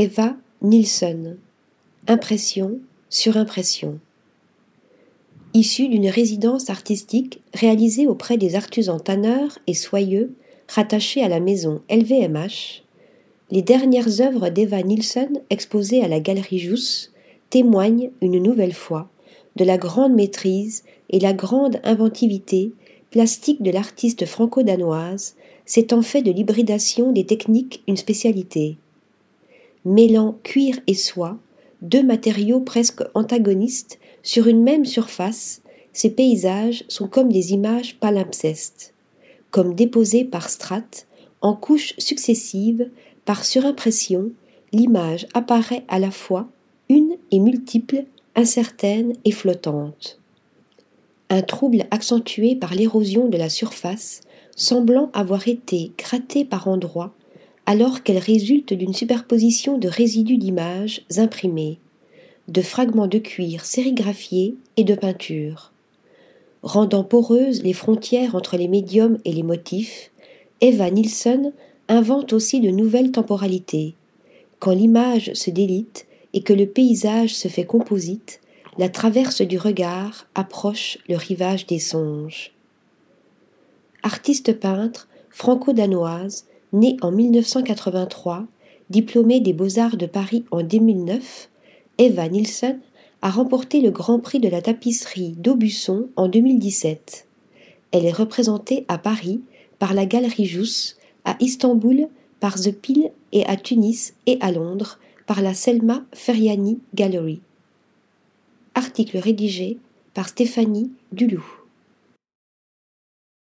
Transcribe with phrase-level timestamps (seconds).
[0.00, 1.38] Eva Nilsson.
[2.06, 2.78] Impression
[3.10, 3.98] sur impression.
[5.54, 10.36] Issue d'une résidence artistique réalisée auprès des artisans tanneurs et soyeux
[10.68, 12.84] rattachés à la maison LVMH,
[13.50, 17.12] les dernières œuvres d'Eva Nilsson exposées à la Galerie Jousse
[17.50, 19.10] témoignent une nouvelle fois
[19.56, 22.70] de la grande maîtrise et la grande inventivité
[23.10, 25.34] plastique de l'artiste franco-danoise
[25.66, 28.78] s'étant fait de l'hybridation des techniques une spécialité.
[29.88, 31.38] Mêlant cuir et soie,
[31.80, 35.62] deux matériaux presque antagonistes sur une même surface,
[35.94, 38.92] ces paysages sont comme des images palimpsestes,
[39.50, 41.06] comme déposées par strates,
[41.40, 42.90] en couches successives,
[43.24, 44.30] par surimpression,
[44.74, 46.48] l'image apparaît à la fois
[46.90, 48.04] une et multiple,
[48.36, 50.20] incertaine et flottante.
[51.30, 54.20] Un trouble accentué par l'érosion de la surface,
[54.54, 57.14] semblant avoir été grattée par endroits,
[57.68, 61.78] alors qu'elle résulte d'une superposition de résidus d'images imprimées,
[62.48, 65.70] de fragments de cuir sérigraphiés et de peinture.
[66.62, 70.10] Rendant poreuses les frontières entre les médiums et les motifs,
[70.62, 71.52] Eva Nilsson
[71.88, 73.94] invente aussi de nouvelles temporalités.
[74.60, 78.40] Quand l'image se délite et que le paysage se fait composite,
[78.78, 82.50] la traverse du regard approche le rivage des songes.
[84.02, 88.46] Artiste peintre franco-danoise, née en 1983,
[88.90, 91.48] diplômée des Beaux-Arts de Paris en 2009,
[91.98, 92.78] Eva Nilsson
[93.22, 97.26] a remporté le Grand Prix de la tapisserie d'Aubusson en 2017.
[97.90, 99.40] Elle est représentée à Paris
[99.78, 102.08] par la Galerie Jousse, à Istanbul
[102.40, 107.40] par The Pile et à Tunis et à Londres par la Selma Feriani Gallery.
[108.74, 109.78] Article rédigé
[110.14, 111.57] par Stéphanie Dulou.